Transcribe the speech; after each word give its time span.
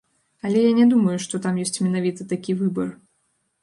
Але 0.47 0.63
я 0.63 0.71
не 0.79 0.87
думаю, 0.93 1.17
што 1.27 1.43
там 1.45 1.61
ёсць 1.67 1.79
менавіта 1.87 2.21
такі 2.35 2.61
выбар. 2.67 2.89